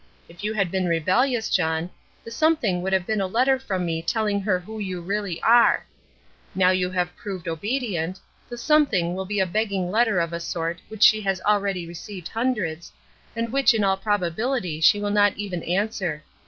If 0.27 0.43
you 0.43 0.53
had 0.55 0.71
been 0.71 0.87
rebellious, 0.87 1.47
John, 1.47 1.91
the 2.23 2.31
'something' 2.31 2.81
would 2.81 2.91
have 2.91 3.05
been 3.05 3.21
a 3.21 3.27
letter 3.27 3.59
from 3.59 3.85
me 3.85 4.01
telling 4.01 4.41
her 4.41 4.57
who 4.59 4.79
you 4.79 4.99
really 4.99 5.39
are. 5.43 5.85
Now 6.55 6.71
you 6.71 6.89
have 6.89 7.15
proved 7.15 7.47
obedient, 7.47 8.19
the 8.49 8.57
'something' 8.57 9.13
will 9.13 9.25
be 9.27 9.39
a 9.39 9.45
begging 9.45 9.91
letter 9.91 10.19
of 10.19 10.33
a 10.33 10.39
sort 10.39 10.79
which 10.87 11.03
she 11.03 11.21
has 11.21 11.39
already 11.41 11.85
received 11.85 12.29
hundreds, 12.29 12.91
and 13.35 13.51
which 13.53 13.75
in 13.75 13.83
all 13.83 13.95
probability 13.95 14.81
she 14.81 14.99
will 14.99 15.11
not 15.11 15.37
even 15.37 15.61
answer. 15.61 16.23